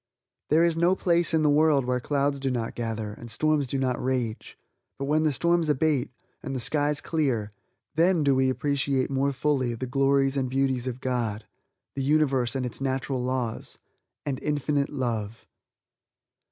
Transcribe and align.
There 0.49 0.65
is 0.65 0.75
no 0.75 0.95
place 0.95 1.31
in 1.31 1.43
the 1.43 1.49
world 1.51 1.85
where 1.85 1.99
clouds 1.99 2.39
do 2.39 2.49
not 2.49 2.73
gather, 2.73 3.13
and 3.13 3.29
storms 3.29 3.67
do 3.67 3.77
not 3.77 4.03
rage; 4.03 4.57
but 4.97 5.05
when 5.05 5.21
the 5.25 5.31
storms 5.31 5.69
abate, 5.69 6.09
and 6.41 6.55
the 6.55 6.59
skies 6.59 7.01
clear, 7.01 7.51
then 7.93 8.23
do 8.23 8.33
we 8.33 8.49
appreciate 8.49 9.11
more 9.11 9.31
fully 9.31 9.75
the 9.75 9.85
glories 9.85 10.37
and 10.37 10.49
beauties 10.49 10.87
of 10.87 11.01
God, 11.01 11.45
the 11.93 12.01
Universe 12.01 12.55
and 12.55 12.65
its 12.65 12.81
natural 12.81 13.21
laws, 13.23 13.77
and 14.25 14.41
Infinite 14.41 14.89
Love. 14.89 15.45